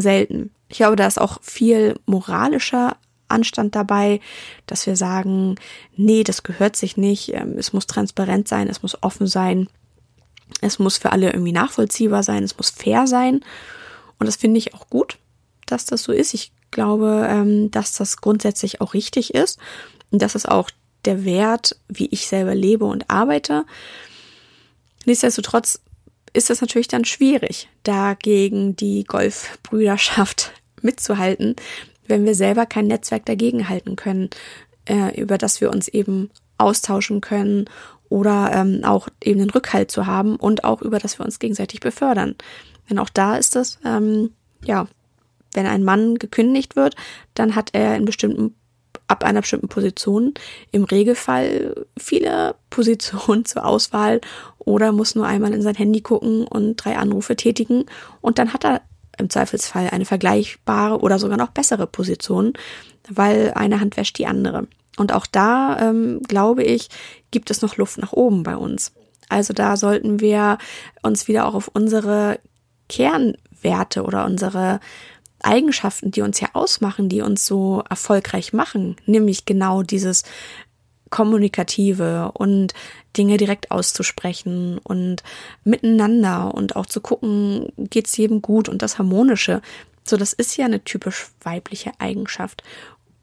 Selten. 0.01 0.51
Ich 0.69 0.79
glaube, 0.79 0.97
da 0.97 1.07
ist 1.07 1.21
auch 1.21 1.39
viel 1.43 1.99
moralischer 2.07 2.97
Anstand 3.29 3.75
dabei, 3.75 4.21
dass 4.67 4.87
wir 4.87 4.97
sagen, 4.97 5.57
nee, 5.97 6.25
das 6.25 6.43
gehört 6.43 6.77
sich 6.77 6.97
nicht, 6.97 7.35
ähm, 7.35 7.57
es 7.59 7.73
muss 7.73 7.87
transparent 7.87 8.49
sein, 8.49 8.69
es 8.69 8.83
muss 8.83 9.03
offen 9.03 9.27
sein, 9.27 9.69
es 10.61 10.79
muss 10.79 10.97
für 10.97 11.13
alle 11.13 11.31
irgendwie 11.31 11.53
nachvollziehbar 11.53 12.23
sein, 12.23 12.43
es 12.43 12.57
muss 12.57 12.71
fair 12.71 13.07
sein. 13.07 13.45
Und 14.19 14.27
das 14.27 14.37
finde 14.37 14.59
ich 14.59 14.75
auch 14.75 14.89
gut, 14.89 15.19
dass 15.67 15.85
das 15.85 16.03
so 16.03 16.13
ist. 16.13 16.35
Ich 16.35 16.53
glaube, 16.71 17.27
ähm, 17.29 17.71
dass 17.71 17.93
das 17.93 18.17
grundsätzlich 18.19 18.81
auch 18.81 18.95
richtig 18.95 19.35
ist 19.35 19.59
und 20.11 20.23
das 20.23 20.35
ist 20.35 20.49
auch 20.49 20.71
der 21.05 21.25
Wert, 21.25 21.77
wie 21.89 22.07
ich 22.07 22.27
selber 22.27 22.55
lebe 22.55 22.85
und 22.85 23.09
arbeite. 23.11 23.65
Nichtsdestotrotz 25.05 25.81
ist 26.39 26.51
es 26.51 26.61
natürlich 26.61 26.89
dann 26.89 27.05
schwierig, 27.05 27.69
dagegen 27.83 28.77
die 28.77 29.05
Golfbrüderschaft 29.05 30.53
mitzuhalten, 30.83 31.57
wenn 32.07 32.25
wir 32.25 32.35
selber 32.35 32.65
kein 32.65 32.87
Netzwerk 32.87 33.27
dagegen 33.27 33.69
halten 33.69 33.97
können, 33.97 34.31
äh, 34.87 35.21
über 35.21 35.37
das 35.37 35.61
wir 35.61 35.71
uns 35.71 35.89
eben 35.89 36.31
austauschen 36.57 37.21
können 37.21 37.67
oder 38.09 38.53
ähm, 38.55 38.83
auch 38.85 39.09
eben 39.23 39.39
den 39.39 39.51
Rückhalt 39.51 39.91
zu 39.91 40.07
haben 40.07 40.37
und 40.37 40.65
auch 40.65 40.81
über 40.81 40.99
das 40.99 41.19
wir 41.19 41.27
uns 41.27 41.39
gegenseitig 41.39 41.81
befördern. 41.81 42.37
Denn 42.89 42.99
auch 42.99 43.11
da 43.11 43.37
ist 43.37 43.55
es 43.55 43.79
ähm, 43.85 44.31
ja 44.65 44.89
wenn 45.55 45.67
ein 45.67 45.85
Mann 45.85 46.17
gekündigt 46.17 46.77
wird, 46.77 46.95
dann 47.35 47.55
hat 47.55 47.71
er 47.73 47.97
in 47.97 48.05
bestimmten 48.05 48.55
ab 49.09 49.25
einer 49.25 49.41
bestimmten 49.41 49.69
Position 49.69 50.35
im 50.71 50.85
Regelfall 50.85 51.87
viele 51.99 52.55
Positionen 52.71 53.45
zur 53.45 53.67
Auswahl 53.67 54.21
oder 54.59 54.93
muss 54.93 55.15
nur 55.15 55.27
einmal 55.27 55.53
in 55.53 55.63
sein 55.63 55.75
Handy 55.75 56.01
gucken 56.01 56.47
und 56.47 56.77
drei 56.77 56.97
Anrufe 56.97 57.35
tätigen 57.35 57.87
und 58.21 58.39
dann 58.39 58.53
hat 58.53 58.65
er 58.65 58.83
im 59.19 59.31
Zweifelsfall 59.31 59.91
eine 59.91 60.05
vergleichbare 60.05 61.01
oder 61.01 61.19
sogar 61.19 61.37
noch 61.37 61.51
bessere 61.51 61.87
Position, 61.87 62.53
weil 63.09 63.53
eine 63.55 63.81
Hand 63.81 63.97
wäscht 63.97 64.19
die 64.19 64.27
andere. 64.27 64.69
Und 64.97 65.13
auch 65.13 65.27
da, 65.27 65.79
ähm, 65.81 66.21
glaube 66.27 66.63
ich, 66.63 66.89
gibt 67.31 67.51
es 67.51 67.63
noch 67.63 67.77
Luft 67.77 67.99
nach 67.99 68.13
oben 68.13 68.43
bei 68.43 68.57
uns. 68.57 68.93
Also 69.29 69.53
da 69.53 69.77
sollten 69.77 70.21
wir 70.21 70.59
uns 71.03 71.29
wieder 71.29 71.47
auch 71.47 71.55
auf 71.55 71.69
unsere 71.73 72.39
Kernwerte 72.89 74.03
oder 74.03 74.25
unsere 74.25 74.81
Eigenschaften, 75.43 76.11
die 76.11 76.23
uns 76.23 76.41
ja 76.41 76.49
ausmachen, 76.53 77.09
die 77.09 77.21
uns 77.21 77.47
so 77.47 77.83
erfolgreich 77.89 78.53
machen, 78.53 78.97
nämlich 79.07 79.45
genau 79.45 79.83
dieses 79.83 80.25
kommunikative 81.11 82.33
und 82.35 82.75
Dinge 83.17 83.37
direkt 83.37 83.71
auszusprechen 83.71 84.79
und 84.79 85.23
miteinander 85.65 86.55
und 86.55 86.77
auch 86.77 86.87
zu 86.87 87.01
gucken, 87.01 87.73
geht's 87.77 88.17
jedem 88.17 88.43
gut 88.43 88.69
und 88.69 88.83
das 88.83 88.99
harmonische. 88.99 89.63
So, 90.05 90.17
das 90.17 90.33
ist 90.33 90.57
ja 90.57 90.67
eine 90.67 90.85
typisch 90.85 91.29
weibliche 91.43 91.93
Eigenschaft 91.99 92.63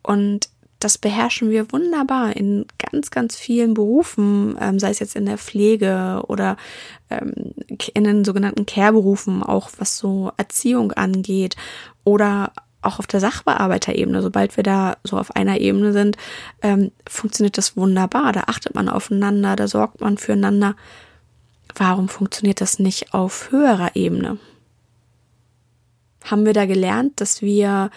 und 0.04 0.50
das 0.80 0.98
beherrschen 0.98 1.50
wir 1.50 1.72
wunderbar 1.72 2.36
in 2.36 2.66
ganz, 2.78 3.10
ganz 3.10 3.36
vielen 3.36 3.74
Berufen, 3.74 4.58
ähm, 4.60 4.80
sei 4.80 4.90
es 4.90 5.00
jetzt 5.00 5.16
in 5.16 5.26
der 5.26 5.38
Pflege 5.38 6.22
oder 6.28 6.58
ähm, 7.10 7.54
in 7.94 8.04
den 8.04 8.26
sogenannten 8.26 8.66
Care-Berufen, 8.66 9.42
auch 9.42 9.70
was 9.78 9.98
so 9.98 10.32
Erziehung 10.38 10.92
angeht 10.92 11.56
oder 12.04 12.52
auch 12.82 13.00
auf 13.00 13.08
der 13.08 13.20
Sachbearbeiterebene, 13.20 14.22
sobald 14.22 14.56
wir 14.58 14.64
da 14.64 14.98
so 15.04 15.18
auf 15.18 15.36
einer 15.36 15.60
Ebene 15.60 15.92
sind, 15.92 16.18
ähm, 16.62 16.92
funktioniert 17.08 17.58
das 17.58 17.76
wunderbar. 17.76 18.32
Da 18.32 18.44
achtet 18.48 18.76
man 18.76 18.90
aufeinander, 18.90 19.56
da 19.56 19.68
sorgt 19.68 20.02
man 20.02 20.18
füreinander. 20.18 20.76
Warum 21.74 22.10
funktioniert 22.10 22.62
das 22.62 22.80
nicht 22.80 23.14
auf 23.14 23.52
höherer 23.52 23.96
Ebene? 23.96 24.38
Haben 26.24 26.46
wir 26.46 26.54
da 26.54 26.66
gelernt, 26.66 27.20
dass 27.20 27.42
wir 27.42 27.90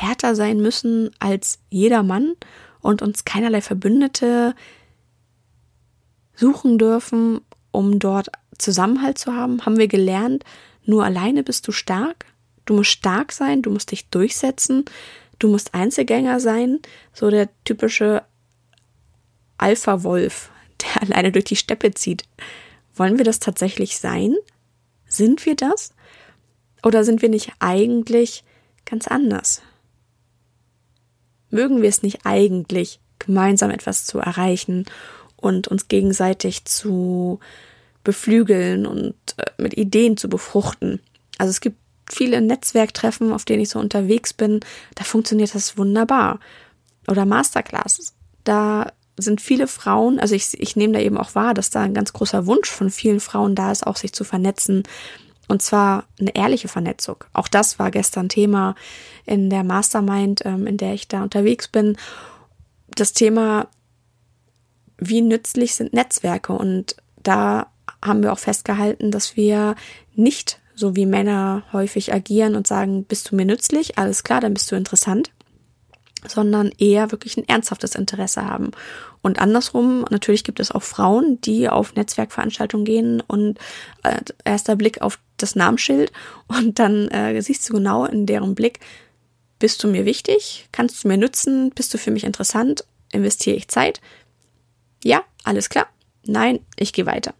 härter 0.00 0.34
sein 0.34 0.58
müssen 0.58 1.10
als 1.18 1.58
jeder 1.70 2.02
Mann 2.02 2.34
und 2.80 3.02
uns 3.02 3.24
keinerlei 3.24 3.60
Verbündete 3.60 4.54
suchen 6.34 6.78
dürfen, 6.78 7.40
um 7.70 7.98
dort 7.98 8.28
Zusammenhalt 8.58 9.18
zu 9.18 9.34
haben? 9.34 9.64
Haben 9.64 9.78
wir 9.78 9.88
gelernt, 9.88 10.44
nur 10.84 11.04
alleine 11.04 11.42
bist 11.42 11.66
du 11.66 11.72
stark? 11.72 12.26
Du 12.64 12.74
musst 12.74 12.90
stark 12.90 13.32
sein, 13.32 13.62
du 13.62 13.70
musst 13.70 13.90
dich 13.90 14.08
durchsetzen, 14.08 14.84
du 15.38 15.48
musst 15.48 15.74
Einzelgänger 15.74 16.40
sein, 16.40 16.80
so 17.12 17.30
der 17.30 17.48
typische 17.64 18.22
Alpha-Wolf, 19.58 20.50
der 20.82 21.02
alleine 21.02 21.32
durch 21.32 21.46
die 21.46 21.56
Steppe 21.56 21.92
zieht. 21.94 22.24
Wollen 22.94 23.18
wir 23.18 23.24
das 23.24 23.40
tatsächlich 23.40 23.98
sein? 23.98 24.34
Sind 25.06 25.46
wir 25.46 25.56
das? 25.56 25.94
Oder 26.82 27.04
sind 27.04 27.22
wir 27.22 27.28
nicht 27.28 27.52
eigentlich 27.60 28.44
ganz 28.84 29.06
anders? 29.08 29.62
Mögen 31.50 31.82
wir 31.82 31.88
es 31.88 32.02
nicht 32.02 32.20
eigentlich, 32.24 33.00
gemeinsam 33.18 33.70
etwas 33.70 34.04
zu 34.04 34.18
erreichen 34.18 34.84
und 35.36 35.68
uns 35.68 35.88
gegenseitig 35.88 36.64
zu 36.64 37.40
beflügeln 38.04 38.86
und 38.86 39.14
äh, 39.36 39.50
mit 39.58 39.76
Ideen 39.76 40.16
zu 40.16 40.28
befruchten? 40.28 41.00
Also 41.38 41.50
es 41.50 41.60
gibt 41.60 41.78
viele 42.08 42.40
Netzwerktreffen, 42.40 43.32
auf 43.32 43.44
denen 43.44 43.62
ich 43.62 43.70
so 43.70 43.78
unterwegs 43.78 44.32
bin, 44.32 44.60
da 44.94 45.04
funktioniert 45.04 45.54
das 45.54 45.76
wunderbar. 45.76 46.40
Oder 47.08 47.24
Masterclasses. 47.24 48.14
Da 48.44 48.92
sind 49.16 49.40
viele 49.40 49.66
Frauen, 49.66 50.20
also 50.20 50.34
ich, 50.34 50.60
ich 50.60 50.76
nehme 50.76 50.94
da 50.94 51.00
eben 51.00 51.16
auch 51.16 51.34
wahr, 51.34 51.54
dass 51.54 51.70
da 51.70 51.80
ein 51.80 51.94
ganz 51.94 52.12
großer 52.12 52.46
Wunsch 52.46 52.68
von 52.68 52.90
vielen 52.90 53.20
Frauen 53.20 53.54
da 53.54 53.72
ist, 53.72 53.86
auch 53.86 53.96
sich 53.96 54.12
zu 54.12 54.24
vernetzen. 54.24 54.82
Und 55.48 55.62
zwar 55.62 56.04
eine 56.20 56.34
ehrliche 56.34 56.68
Vernetzung. 56.68 57.24
Auch 57.32 57.48
das 57.48 57.78
war 57.78 57.90
gestern 57.90 58.28
Thema 58.28 58.74
in 59.24 59.48
der 59.50 59.64
Mastermind, 59.64 60.44
ähm, 60.44 60.66
in 60.66 60.76
der 60.76 60.94
ich 60.94 61.08
da 61.08 61.22
unterwegs 61.22 61.68
bin. 61.68 61.96
Das 62.88 63.12
Thema, 63.12 63.68
wie 64.98 65.22
nützlich 65.22 65.74
sind 65.74 65.92
Netzwerke? 65.92 66.52
Und 66.52 66.96
da 67.22 67.68
haben 68.04 68.22
wir 68.22 68.32
auch 68.32 68.38
festgehalten, 68.38 69.10
dass 69.10 69.36
wir 69.36 69.76
nicht 70.14 70.60
so 70.74 70.94
wie 70.96 71.06
Männer 71.06 71.62
häufig 71.72 72.12
agieren 72.12 72.54
und 72.54 72.66
sagen, 72.66 73.04
bist 73.04 73.30
du 73.30 73.36
mir 73.36 73.46
nützlich? 73.46 73.98
Alles 73.98 74.24
klar, 74.24 74.40
dann 74.40 74.54
bist 74.54 74.70
du 74.70 74.76
interessant 74.76 75.30
sondern 76.26 76.70
eher 76.78 77.12
wirklich 77.12 77.36
ein 77.36 77.48
ernsthaftes 77.48 77.94
Interesse 77.94 78.44
haben. 78.44 78.70
Und 79.22 79.40
andersrum, 79.40 80.04
natürlich 80.10 80.44
gibt 80.44 80.60
es 80.60 80.70
auch 80.70 80.82
Frauen, 80.82 81.40
die 81.40 81.68
auf 81.68 81.94
Netzwerkveranstaltungen 81.94 82.84
gehen 82.84 83.22
und 83.26 83.58
äh, 84.02 84.20
erster 84.44 84.76
Blick 84.76 85.02
auf 85.02 85.18
das 85.36 85.56
Namensschild 85.56 86.12
und 86.46 86.78
dann 86.78 87.08
äh, 87.08 87.40
siehst 87.42 87.68
du 87.68 87.74
genau 87.74 88.04
in 88.04 88.26
deren 88.26 88.54
Blick, 88.54 88.80
bist 89.58 89.82
du 89.82 89.88
mir 89.88 90.04
wichtig? 90.04 90.68
Kannst 90.72 91.02
du 91.02 91.08
mir 91.08 91.16
nützen? 91.16 91.70
Bist 91.70 91.92
du 91.94 91.98
für 91.98 92.10
mich 92.10 92.24
interessant? 92.24 92.84
Investiere 93.10 93.56
ich 93.56 93.68
Zeit? 93.68 94.00
Ja, 95.02 95.22
alles 95.44 95.68
klar. 95.68 95.86
Nein, 96.26 96.60
ich 96.76 96.92
gehe 96.92 97.06
weiter. 97.06 97.34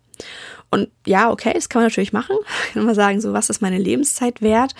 Und 0.71 0.89
ja, 1.07 1.31
okay, 1.31 1.53
das 1.55 1.69
kann 1.69 1.81
man 1.81 1.89
natürlich 1.89 2.13
machen. 2.13 2.37
Kann 2.73 2.85
man 2.85 2.95
sagen, 2.95 3.21
so 3.21 3.33
was 3.33 3.51
ist 3.51 3.63
meine 3.63 3.79
Lebenszeit 3.79 4.43
wert? 4.43 4.75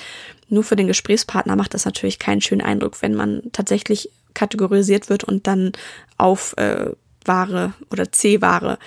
Nur 0.49 0.65
für 0.65 0.77
den 0.77 0.87
Gesprächspartner 0.87 1.57
macht 1.57 1.75
das 1.75 1.85
natürlich 1.85 2.19
keinen 2.19 2.41
schönen 2.41 2.61
Eindruck, 2.61 3.03
wenn 3.03 3.15
man 3.15 3.43
tatsächlich 3.53 4.11
kategorisiert 4.35 5.09
wird 5.09 5.25
und 5.25 5.47
dann 5.47 5.73
auf 6.19 6.57
äh, 6.57 6.91
Ware 7.25 7.73
oder 7.91 8.13
C-Ware 8.13 8.79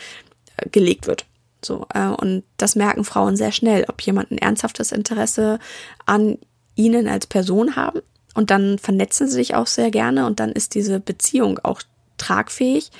äh, 0.57 0.69
gelegt 0.69 1.07
wird. 1.07 1.25
So, 1.63 1.87
äh, 1.93 2.07
und 2.07 2.43
das 2.57 2.75
merken 2.75 3.03
Frauen 3.03 3.35
sehr 3.35 3.51
schnell, 3.51 3.85
ob 3.87 4.01
jemand 4.01 4.31
ein 4.31 4.37
ernsthaftes 4.37 4.91
Interesse 4.91 5.59
an 6.05 6.37
ihnen 6.75 7.07
als 7.07 7.27
Person 7.27 7.75
haben. 7.75 8.01
Und 8.35 8.51
dann 8.51 8.77
vernetzen 8.77 9.27
sie 9.27 9.33
sich 9.33 9.55
auch 9.55 9.67
sehr 9.67 9.91
gerne 9.91 10.25
und 10.25 10.39
dann 10.39 10.51
ist 10.51 10.75
diese 10.75 10.99
Beziehung 10.99 11.59
auch 11.63 11.81
tragfähig. 12.17 12.91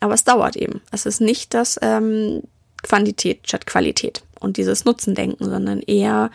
Aber 0.00 0.14
es 0.14 0.24
dauert 0.24 0.56
eben. 0.56 0.80
Es 0.90 1.06
ist 1.06 1.20
nicht 1.20 1.54
das 1.54 1.78
ähm, 1.80 2.42
Quantität 2.88 3.46
statt 3.46 3.66
Qualität 3.66 4.22
und 4.40 4.56
dieses 4.56 4.84
Nutzendenken, 4.84 5.48
sondern 5.48 5.80
eher 5.80 6.30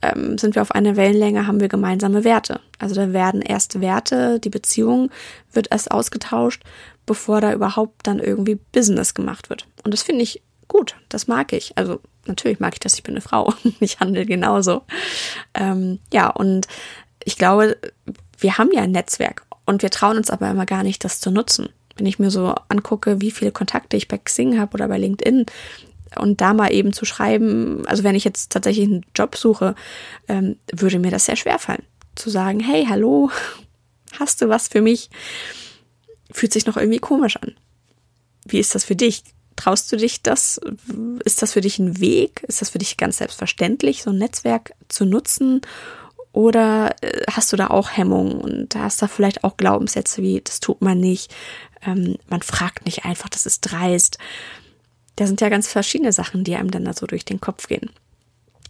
ähm, 0.00 0.38
sind 0.38 0.54
wir 0.54 0.62
auf 0.62 0.72
einer 0.72 0.96
Wellenlänge, 0.96 1.46
haben 1.46 1.60
wir 1.60 1.68
gemeinsame 1.68 2.24
Werte. 2.24 2.60
Also 2.78 2.94
da 2.94 3.12
werden 3.12 3.42
erst 3.42 3.80
Werte, 3.80 4.40
die 4.40 4.48
Beziehung 4.48 5.10
wird 5.52 5.68
erst 5.70 5.90
ausgetauscht, 5.90 6.62
bevor 7.04 7.40
da 7.40 7.52
überhaupt 7.52 8.06
dann 8.06 8.20
irgendwie 8.20 8.58
Business 8.72 9.12
gemacht 9.14 9.50
wird. 9.50 9.66
Und 9.84 9.92
das 9.92 10.02
finde 10.02 10.22
ich 10.22 10.42
gut, 10.66 10.96
das 11.08 11.26
mag 11.26 11.52
ich. 11.52 11.76
Also 11.76 12.00
natürlich 12.26 12.60
mag 12.60 12.74
ich 12.74 12.80
das, 12.80 12.94
ich 12.94 13.02
bin 13.02 13.14
eine 13.14 13.20
Frau, 13.20 13.52
ich 13.80 14.00
handle 14.00 14.24
genauso. 14.24 14.82
Ähm, 15.54 15.98
ja, 16.12 16.28
und 16.28 16.68
ich 17.24 17.36
glaube, 17.36 17.76
wir 18.38 18.56
haben 18.56 18.70
ja 18.72 18.82
ein 18.82 18.92
Netzwerk 18.92 19.44
und 19.66 19.82
wir 19.82 19.90
trauen 19.90 20.16
uns 20.16 20.30
aber 20.30 20.48
immer 20.48 20.66
gar 20.66 20.82
nicht, 20.82 21.04
das 21.04 21.20
zu 21.20 21.30
nutzen. 21.30 21.68
Wenn 21.96 22.06
ich 22.06 22.20
mir 22.20 22.30
so 22.30 22.54
angucke, 22.68 23.20
wie 23.20 23.32
viele 23.32 23.50
Kontakte 23.50 23.96
ich 23.96 24.06
bei 24.06 24.18
Xing 24.18 24.58
habe 24.58 24.74
oder 24.74 24.86
bei 24.86 24.98
LinkedIn, 24.98 25.46
und 26.16 26.40
da 26.40 26.54
mal 26.54 26.72
eben 26.72 26.92
zu 26.92 27.04
schreiben, 27.04 27.86
also 27.86 28.04
wenn 28.04 28.14
ich 28.14 28.24
jetzt 28.24 28.50
tatsächlich 28.50 28.86
einen 28.86 29.06
Job 29.14 29.36
suche, 29.36 29.74
ähm, 30.28 30.56
würde 30.72 30.98
mir 30.98 31.10
das 31.10 31.26
sehr 31.26 31.36
schwer 31.36 31.58
fallen. 31.58 31.82
Zu 32.14 32.30
sagen, 32.30 32.60
hey, 32.60 32.86
hallo, 32.88 33.30
hast 34.18 34.40
du 34.42 34.48
was 34.48 34.68
für 34.68 34.80
mich? 34.80 35.10
Fühlt 36.30 36.52
sich 36.52 36.66
noch 36.66 36.76
irgendwie 36.76 36.98
komisch 36.98 37.36
an. 37.36 37.54
Wie 38.44 38.58
ist 38.58 38.74
das 38.74 38.84
für 38.84 38.96
dich? 38.96 39.22
Traust 39.56 39.90
du 39.90 39.96
dich 39.96 40.22
das? 40.22 40.60
Ist 41.24 41.42
das 41.42 41.52
für 41.52 41.60
dich 41.60 41.78
ein 41.78 42.00
Weg? 42.00 42.44
Ist 42.46 42.60
das 42.60 42.70
für 42.70 42.78
dich 42.78 42.96
ganz 42.96 43.18
selbstverständlich, 43.18 44.02
so 44.02 44.10
ein 44.10 44.18
Netzwerk 44.18 44.72
zu 44.88 45.04
nutzen? 45.04 45.62
Oder 46.32 46.94
äh, 47.00 47.24
hast 47.30 47.52
du 47.52 47.56
da 47.56 47.68
auch 47.68 47.90
Hemmungen 47.90 48.40
und 48.40 48.76
hast 48.76 49.02
da 49.02 49.08
vielleicht 49.08 49.44
auch 49.44 49.56
Glaubenssätze 49.56 50.22
wie, 50.22 50.40
das 50.40 50.60
tut 50.60 50.82
man 50.82 51.00
nicht, 51.00 51.34
ähm, 51.84 52.16
man 52.28 52.42
fragt 52.42 52.84
nicht 52.84 53.04
einfach, 53.04 53.28
das 53.28 53.46
ist 53.46 53.60
dreist. 53.62 54.18
Da 55.18 55.26
sind 55.26 55.40
ja 55.40 55.48
ganz 55.48 55.66
verschiedene 55.66 56.12
Sachen, 56.12 56.44
die 56.44 56.54
einem 56.54 56.70
dann 56.70 56.84
da 56.84 56.92
so 56.92 57.04
durch 57.04 57.24
den 57.24 57.40
Kopf 57.40 57.66
gehen. 57.66 57.90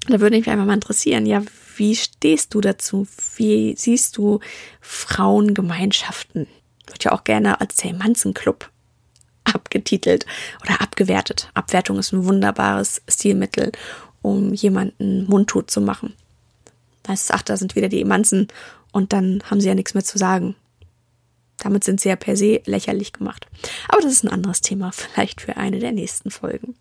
Da 0.07 0.19
würde 0.19 0.39
mich 0.39 0.49
einfach 0.49 0.65
mal 0.65 0.73
interessieren, 0.73 1.27
ja, 1.27 1.43
wie 1.77 1.95
stehst 1.95 2.55
du 2.55 2.63
dazu? 2.63 3.07
Wie 3.37 3.75
siehst 3.77 4.17
du 4.17 4.41
Frauengemeinschaften? 4.81 6.47
Wird 6.87 7.05
ja 7.05 7.13
auch 7.13 7.25
gerne 7.25 7.61
als 7.61 7.77
Zellmanzenclub 7.77 8.71
abgetitelt 9.45 10.25
oder 10.63 10.81
abgewertet. 10.81 11.51
Abwertung 11.53 11.99
ist 11.99 12.13
ein 12.13 12.25
wunderbares 12.25 13.03
Stilmittel, 13.07 13.71
um 14.23 14.55
jemanden 14.55 15.27
mundtot 15.27 15.71
zu 15.71 15.83
machen. 15.83 16.15
Da 17.03 17.13
ist 17.13 17.25
es, 17.25 17.31
ach, 17.31 17.43
da 17.43 17.59
sind 17.59 17.77
wieder 17.77 17.91
die 17.91 18.01
Emanzen 18.01 18.49
und 18.91 19.13
dann 19.13 19.43
haben 19.51 19.61
sie 19.61 19.69
ja 19.69 19.75
nichts 19.75 19.93
mehr 19.93 20.05
zu 20.05 20.17
sagen. 20.17 20.57
Damit 21.59 21.85
sind 21.85 22.01
sie 22.01 22.09
ja 22.09 22.17
per 22.17 22.37
se 22.37 22.63
lächerlich 22.67 23.13
gemacht. 23.13 23.47
Aber 23.89 24.01
das 24.01 24.13
ist 24.13 24.25
ein 24.25 24.31
anderes 24.31 24.61
Thema, 24.61 24.93
vielleicht 24.93 25.41
für 25.41 25.57
eine 25.57 25.79
der 25.79 25.93
nächsten 25.93 26.31
Folgen. 26.31 26.77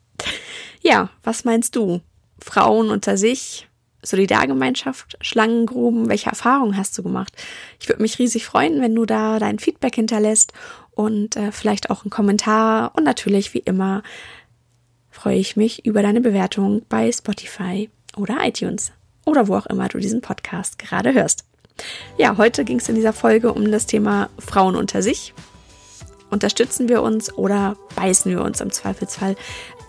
Ja, 0.81 1.09
was 1.23 1.43
meinst 1.43 1.75
du? 1.75 2.01
Frauen 2.39 2.91
unter 2.91 3.17
sich, 3.17 3.67
Solidargemeinschaft, 4.03 5.17
Schlangengruben, 5.21 6.07
welche 6.07 6.29
Erfahrungen 6.29 6.77
hast 6.77 6.97
du 6.97 7.03
gemacht? 7.03 7.33
Ich 7.79 7.89
würde 7.89 8.01
mich 8.01 8.19
riesig 8.19 8.45
freuen, 8.45 8.79
wenn 8.81 8.95
du 8.95 9.05
da 9.05 9.39
dein 9.39 9.59
Feedback 9.59 9.95
hinterlässt 9.95 10.53
und 10.91 11.35
äh, 11.35 11.51
vielleicht 11.51 11.89
auch 11.89 12.03
einen 12.03 12.11
Kommentar. 12.11 12.91
Und 12.95 13.03
natürlich, 13.03 13.53
wie 13.53 13.59
immer, 13.59 14.03
freue 15.09 15.37
ich 15.37 15.55
mich 15.55 15.85
über 15.85 16.01
deine 16.03 16.21
Bewertung 16.21 16.83
bei 16.89 17.11
Spotify 17.11 17.89
oder 18.15 18.37
iTunes 18.41 18.91
oder 19.25 19.47
wo 19.47 19.55
auch 19.55 19.65
immer 19.65 19.87
du 19.87 19.97
diesen 19.97 20.21
Podcast 20.21 20.79
gerade 20.79 21.13
hörst. 21.13 21.43
Ja, 22.17 22.37
heute 22.37 22.65
ging 22.65 22.79
es 22.79 22.89
in 22.89 22.95
dieser 22.95 23.13
Folge 23.13 23.53
um 23.53 23.71
das 23.71 23.85
Thema 23.85 24.29
Frauen 24.39 24.75
unter 24.75 25.01
sich. 25.01 25.33
Unterstützen 26.29 26.89
wir 26.89 27.01
uns 27.01 27.33
oder 27.33 27.77
beißen 27.95 28.31
wir 28.31 28.41
uns 28.41 28.59
im 28.59 28.71
Zweifelsfall, 28.71 29.35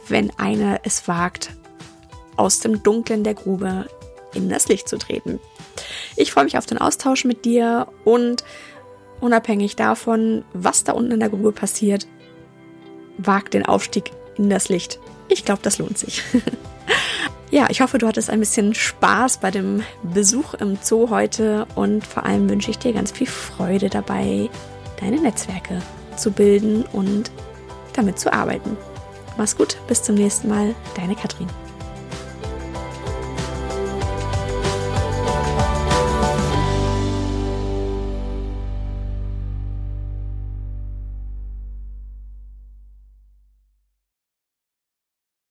wenn 0.08 0.30
eine 0.38 0.80
es 0.84 1.08
wagt, 1.08 1.50
aus 2.36 2.60
dem 2.60 2.82
Dunklen 2.82 3.24
der 3.24 3.34
Grube 3.34 3.86
in 4.34 4.48
das 4.48 4.68
Licht 4.68 4.88
zu 4.88 4.98
treten. 4.98 5.40
Ich 6.16 6.32
freue 6.32 6.44
mich 6.44 6.58
auf 6.58 6.66
den 6.66 6.78
Austausch 6.78 7.24
mit 7.24 7.44
dir 7.44 7.88
und 8.04 8.44
unabhängig 9.20 9.76
davon, 9.76 10.44
was 10.52 10.84
da 10.84 10.92
unten 10.92 11.12
in 11.12 11.20
der 11.20 11.30
Grube 11.30 11.52
passiert, 11.52 12.06
wagt 13.16 13.54
den 13.54 13.66
Aufstieg 13.66 14.12
in 14.36 14.48
das 14.48 14.68
Licht. 14.68 15.00
Ich 15.28 15.44
glaube, 15.44 15.60
das 15.62 15.78
lohnt 15.78 15.98
sich. 15.98 16.22
Ja, 17.50 17.66
ich 17.70 17.80
hoffe, 17.80 17.96
du 17.96 18.06
hattest 18.06 18.28
ein 18.28 18.40
bisschen 18.40 18.74
Spaß 18.74 19.38
bei 19.38 19.50
dem 19.50 19.82
Besuch 20.02 20.54
im 20.54 20.76
Zoo 20.82 21.08
heute 21.08 21.66
und 21.74 22.06
vor 22.06 22.26
allem 22.26 22.48
wünsche 22.50 22.70
ich 22.70 22.78
dir 22.78 22.92
ganz 22.92 23.10
viel 23.10 23.26
Freude 23.26 23.88
dabei, 23.88 24.50
deine 25.00 25.18
Netzwerke 25.20 25.80
zu 26.16 26.30
bilden 26.30 26.84
und 26.92 27.30
damit 27.94 28.18
zu 28.18 28.32
arbeiten. 28.32 28.76
Mach's 29.38 29.56
gut, 29.56 29.78
bis 29.88 30.02
zum 30.02 30.16
nächsten 30.16 30.48
Mal, 30.48 30.74
deine 30.94 31.14
Katrin. 31.14 31.48